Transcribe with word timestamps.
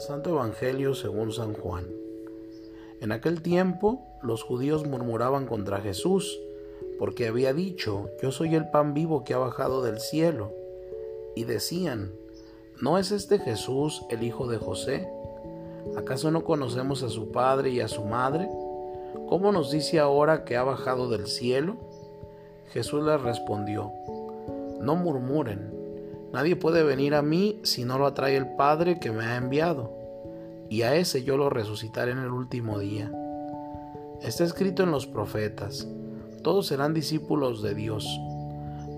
Santo 0.00 0.30
Evangelio 0.30 0.94
según 0.94 1.32
San 1.32 1.54
Juan. 1.54 1.86
En 3.00 3.12
aquel 3.12 3.42
tiempo 3.42 4.02
los 4.22 4.42
judíos 4.42 4.86
murmuraban 4.86 5.46
contra 5.46 5.80
Jesús, 5.80 6.40
porque 6.98 7.26
había 7.28 7.52
dicho, 7.52 8.08
yo 8.22 8.32
soy 8.32 8.54
el 8.54 8.70
pan 8.70 8.94
vivo 8.94 9.24
que 9.24 9.34
ha 9.34 9.38
bajado 9.38 9.82
del 9.82 10.00
cielo. 10.00 10.52
Y 11.36 11.44
decían, 11.44 12.12
¿no 12.80 12.98
es 12.98 13.10
este 13.12 13.38
Jesús 13.38 14.04
el 14.10 14.22
hijo 14.22 14.46
de 14.46 14.58
José? 14.58 15.08
¿Acaso 15.96 16.30
no 16.30 16.44
conocemos 16.44 17.02
a 17.02 17.08
su 17.08 17.30
padre 17.30 17.70
y 17.70 17.80
a 17.80 17.88
su 17.88 18.04
madre? 18.04 18.48
¿Cómo 19.28 19.52
nos 19.52 19.70
dice 19.70 19.98
ahora 19.98 20.44
que 20.44 20.56
ha 20.56 20.62
bajado 20.62 21.08
del 21.08 21.26
cielo? 21.26 21.76
Jesús 22.72 23.04
les 23.04 23.20
respondió, 23.20 23.92
no 24.80 24.96
murmuren, 24.96 25.73
nadie 26.34 26.56
puede 26.56 26.82
venir 26.82 27.14
a 27.14 27.22
mí 27.22 27.60
si 27.62 27.84
no 27.84 27.96
lo 27.96 28.06
atrae 28.06 28.36
el 28.36 28.56
Padre 28.56 28.98
que 28.98 29.12
me 29.12 29.24
ha 29.24 29.36
enviado, 29.36 29.92
y 30.68 30.82
a 30.82 30.96
ese 30.96 31.22
yo 31.22 31.36
lo 31.36 31.48
resucitaré 31.48 32.10
en 32.10 32.18
el 32.18 32.32
último 32.32 32.80
día. 32.80 33.12
Está 34.20 34.42
escrito 34.42 34.82
en 34.82 34.90
los 34.90 35.06
profetas, 35.06 35.86
todos 36.42 36.66
serán 36.66 36.92
discípulos 36.92 37.62
de 37.62 37.76
Dios. 37.76 38.04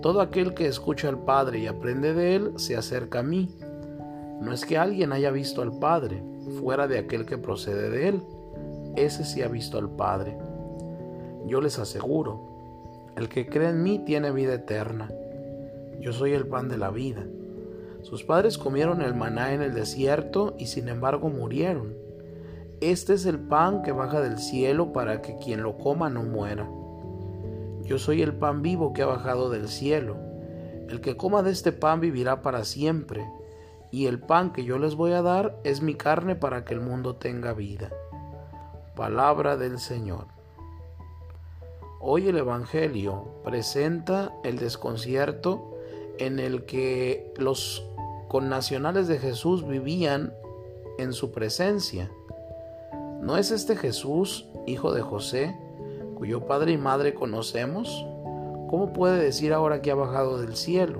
Todo 0.01 0.21
aquel 0.21 0.55
que 0.55 0.65
escucha 0.65 1.09
al 1.09 1.19
Padre 1.19 1.59
y 1.59 1.67
aprende 1.67 2.15
de 2.15 2.35
Él 2.35 2.53
se 2.55 2.75
acerca 2.75 3.19
a 3.19 3.23
mí. 3.23 3.49
No 4.41 4.51
es 4.51 4.65
que 4.65 4.79
alguien 4.79 5.13
haya 5.13 5.29
visto 5.29 5.61
al 5.61 5.77
Padre, 5.77 6.23
fuera 6.59 6.87
de 6.87 6.97
aquel 6.97 7.27
que 7.27 7.37
procede 7.37 7.91
de 7.91 8.07
Él. 8.09 8.23
Ese 8.95 9.23
sí 9.23 9.43
ha 9.43 9.47
visto 9.47 9.77
al 9.77 9.89
Padre. 9.89 10.35
Yo 11.45 11.61
les 11.61 11.77
aseguro, 11.77 12.41
el 13.15 13.29
que 13.29 13.47
cree 13.47 13.69
en 13.69 13.83
mí 13.83 13.99
tiene 13.99 14.31
vida 14.31 14.55
eterna 14.55 15.09
yo 15.99 16.13
soy 16.13 16.33
el 16.33 16.47
pan 16.47 16.69
de 16.69 16.77
la 16.77 16.91
vida. 16.91 17.25
Sus 18.01 18.23
padres 18.23 18.57
comieron 18.57 19.01
el 19.01 19.15
maná 19.15 19.53
en 19.53 19.61
el 19.61 19.73
desierto 19.73 20.55
y 20.57 20.67
sin 20.67 20.87
embargo 20.87 21.29
murieron. 21.29 21.95
Este 22.79 23.13
es 23.13 23.25
el 23.25 23.39
pan 23.39 23.81
que 23.81 23.91
baja 23.91 24.21
del 24.21 24.37
cielo 24.37 24.93
para 24.93 25.21
que 25.21 25.37
quien 25.37 25.63
lo 25.63 25.77
coma 25.77 26.09
no 26.09 26.23
muera. 26.23 26.69
Yo 27.83 27.97
soy 27.97 28.21
el 28.21 28.33
pan 28.33 28.61
vivo 28.61 28.93
que 28.93 29.01
ha 29.01 29.07
bajado 29.07 29.49
del 29.49 29.67
cielo. 29.67 30.17
El 30.87 31.01
que 31.01 31.17
coma 31.17 31.41
de 31.41 31.51
este 31.51 31.71
pan 31.71 31.99
vivirá 31.99 32.41
para 32.41 32.63
siempre, 32.63 33.27
y 33.91 34.05
el 34.05 34.19
pan 34.19 34.53
que 34.53 34.63
yo 34.63 34.77
les 34.77 34.95
voy 34.95 35.13
a 35.13 35.21
dar 35.21 35.57
es 35.63 35.81
mi 35.81 35.95
carne 35.95 36.35
para 36.35 36.65
que 36.65 36.73
el 36.73 36.81
mundo 36.81 37.15
tenga 37.15 37.53
vida. 37.53 37.89
Palabra 38.95 39.57
del 39.57 39.79
Señor. 39.79 40.27
Hoy 41.99 42.27
el 42.27 42.37
Evangelio 42.37 43.41
presenta 43.43 44.31
el 44.43 44.59
desconcierto 44.59 45.76
en 46.19 46.39
el 46.39 46.65
que 46.65 47.33
los 47.37 47.85
connacionales 48.27 49.07
de 49.07 49.19
Jesús 49.19 49.67
vivían 49.67 50.33
en 50.97 51.13
su 51.13 51.31
presencia. 51.31 52.11
¿No 53.21 53.37
es 53.37 53.51
este 53.51 53.75
Jesús, 53.75 54.47
hijo 54.65 54.93
de 54.93 55.01
José, 55.01 55.55
cuyo 56.15 56.45
padre 56.45 56.73
y 56.73 56.77
madre 56.77 57.13
conocemos? 57.13 58.05
¿Cómo 58.69 58.93
puede 58.93 59.21
decir 59.21 59.53
ahora 59.53 59.81
que 59.81 59.91
ha 59.91 59.95
bajado 59.95 60.39
del 60.39 60.55
cielo? 60.55 60.99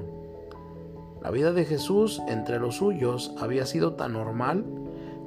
La 1.21 1.31
vida 1.31 1.51
de 1.51 1.65
Jesús 1.65 2.21
entre 2.27 2.59
los 2.59 2.77
suyos 2.77 3.33
había 3.39 3.65
sido 3.65 3.93
tan 3.95 4.13
normal 4.13 4.65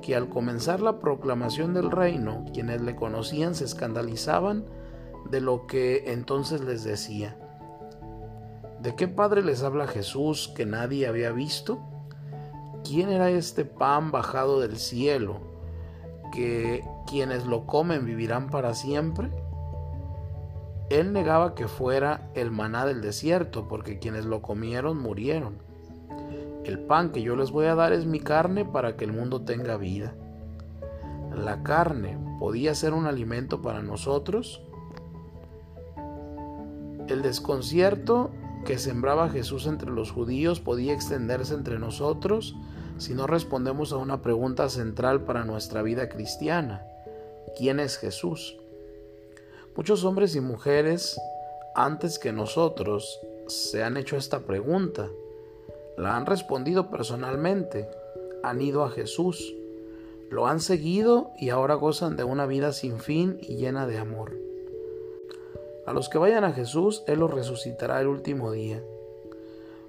que 0.01 0.17
al 0.17 0.29
comenzar 0.29 0.81
la 0.81 0.99
proclamación 0.99 1.75
del 1.75 1.91
reino, 1.91 2.45
quienes 2.53 2.81
le 2.81 2.97
conocían 2.97 3.55
se 3.55 3.65
escandalizaban 3.65 4.65
de 5.31 5.41
lo 5.41 5.67
que 5.67 6.13
entonces 6.13 6.63
les 6.63 6.85
decía. 6.85 7.37
¿De 8.83 8.95
qué 8.97 9.09
padre 9.09 9.43
les 9.43 9.63
habla 9.63 9.87
Jesús 9.87 10.51
que 10.57 10.65
nadie 10.65 11.07
había 11.07 11.33
visto? 11.33 11.81
¿Quién 12.83 13.11
era 13.11 13.29
este 13.29 13.67
pan 13.67 14.11
bajado 14.11 14.59
del 14.61 14.79
cielo 14.79 15.41
que 16.33 16.83
quienes 17.07 17.45
lo 17.45 17.67
comen 17.67 18.07
vivirán 18.07 18.49
para 18.49 18.73
siempre? 18.73 19.29
Él 20.89 21.13
negaba 21.13 21.55
que 21.55 21.69
fuera 21.69 22.31
el 22.35 22.51
maná 22.51 22.87
del 22.87 23.03
desierto, 23.03 23.69
porque 23.69 23.99
quienes 23.99 24.25
lo 24.25 24.41
comieron 24.41 24.99
murieron. 24.99 25.59
El 26.65 26.79
pan 26.79 27.13
que 27.13 27.21
yo 27.21 27.37
les 27.37 27.51
voy 27.51 27.67
a 27.67 27.75
dar 27.75 27.93
es 27.93 28.07
mi 28.07 28.19
carne 28.19 28.65
para 28.65 28.97
que 28.97 29.05
el 29.05 29.13
mundo 29.13 29.43
tenga 29.43 29.77
vida. 29.77 30.15
La 31.37 31.63
carne 31.63 32.19
podía 32.39 32.75
ser 32.75 32.95
un 32.95 33.05
alimento 33.05 33.61
para 33.61 33.83
nosotros. 33.83 34.63
El 37.09 37.21
desconcierto 37.21 38.31
que 38.65 38.79
sembraba 38.79 39.31
Jesús 39.31 39.67
entre 39.67 39.91
los 39.91 40.13
judíos 40.13 40.61
podía 40.61 40.93
extenderse 40.93 41.55
entre 41.55 41.79
nosotros 41.79 42.55
si 42.99 43.15
no 43.15 43.27
respondemos 43.27 43.93
a 43.93 43.97
una 43.97 44.21
pregunta 44.21 44.69
central 44.69 45.25
para 45.25 45.45
nuestra 45.45 45.83
vida 45.83 46.09
cristiana. 46.09 46.87
¿Quién 47.57 47.81
es 47.81 47.97
Jesús? 47.97 48.57
Muchos 49.75 50.05
hombres 50.05 50.37
y 50.37 50.41
mujeres 50.41 51.19
antes 51.75 52.19
que 52.19 52.33
nosotros 52.33 53.19
se 53.47 53.83
han 53.83 53.97
hecho 53.97 54.17
esta 54.17 54.41
pregunta. 54.41 55.09
La 55.97 56.17
han 56.17 56.27
respondido 56.27 56.91
personalmente. 56.91 57.89
Han 58.43 58.61
ido 58.61 58.85
a 58.85 58.91
Jesús. 58.91 59.55
Lo 60.31 60.47
han 60.47 60.61
seguido 60.61 61.31
y 61.39 61.49
ahora 61.51 61.75
gozan 61.75 62.17
de 62.17 62.25
una 62.25 62.47
vida 62.47 62.73
sin 62.73 63.01
fin 63.01 63.39
y 63.41 63.57
llena 63.57 63.87
de 63.87 63.99
amor. 63.99 64.50
A 65.91 65.93
los 65.93 66.09
que 66.09 66.19
vayan 66.19 66.45
a 66.45 66.53
Jesús, 66.53 67.03
Él 67.09 67.19
los 67.19 67.35
resucitará 67.35 68.01
el 68.01 68.07
último 68.07 68.53
día. 68.53 68.81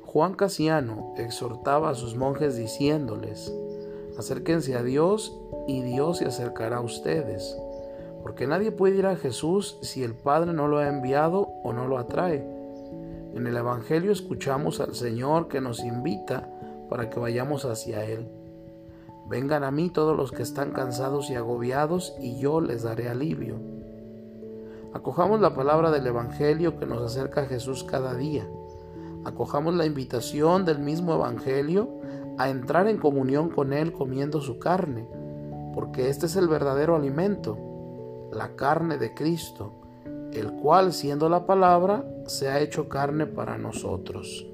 Juan 0.01 0.33
Casiano 0.33 1.13
exhortaba 1.15 1.91
a 1.91 1.93
sus 1.93 2.15
monjes 2.15 2.55
diciéndoles, 2.55 3.53
acérquense 4.17 4.75
a 4.75 4.81
Dios 4.81 5.39
y 5.67 5.83
Dios 5.83 6.17
se 6.17 6.25
acercará 6.25 6.77
a 6.77 6.81
ustedes, 6.81 7.55
porque 8.23 8.47
nadie 8.47 8.71
puede 8.71 8.95
ir 8.95 9.05
a 9.05 9.15
Jesús 9.15 9.77
si 9.83 10.01
el 10.03 10.15
Padre 10.15 10.53
no 10.53 10.67
lo 10.67 10.79
ha 10.79 10.87
enviado 10.87 11.49
o 11.63 11.71
no 11.71 11.87
lo 11.87 11.99
atrae. 11.99 12.43
En 13.35 13.45
el 13.45 13.55
Evangelio 13.55 14.11
escuchamos 14.11 14.79
al 14.79 14.95
Señor 14.95 15.49
que 15.49 15.61
nos 15.61 15.83
invita 15.83 16.49
para 16.89 17.11
que 17.11 17.19
vayamos 17.19 17.63
hacia 17.63 18.05
Él. 18.05 18.27
Vengan 19.29 19.63
a 19.63 19.69
mí 19.69 19.91
todos 19.91 20.17
los 20.17 20.31
que 20.31 20.41
están 20.41 20.71
cansados 20.71 21.29
y 21.29 21.35
agobiados 21.35 22.15
y 22.19 22.39
yo 22.39 22.59
les 22.59 22.81
daré 22.81 23.07
alivio. 23.07 23.80
Acojamos 24.93 25.39
la 25.39 25.53
palabra 25.53 25.89
del 25.89 26.05
Evangelio 26.05 26.77
que 26.77 26.85
nos 26.85 27.01
acerca 27.01 27.41
a 27.41 27.45
Jesús 27.45 27.85
cada 27.85 28.13
día. 28.13 28.45
Acojamos 29.23 29.73
la 29.73 29.85
invitación 29.85 30.65
del 30.65 30.79
mismo 30.79 31.13
Evangelio 31.13 31.89
a 32.37 32.49
entrar 32.49 32.87
en 32.87 32.97
comunión 32.97 33.49
con 33.49 33.71
Él 33.71 33.93
comiendo 33.93 34.41
su 34.41 34.59
carne, 34.59 35.07
porque 35.73 36.09
este 36.09 36.25
es 36.25 36.35
el 36.35 36.49
verdadero 36.49 36.95
alimento, 36.95 37.57
la 38.33 38.55
carne 38.57 38.97
de 38.97 39.13
Cristo, 39.13 39.71
el 40.33 40.51
cual, 40.53 40.91
siendo 40.91 41.29
la 41.29 41.45
palabra, 41.45 42.05
se 42.25 42.49
ha 42.49 42.59
hecho 42.59 42.89
carne 42.89 43.27
para 43.27 43.57
nosotros. 43.57 44.45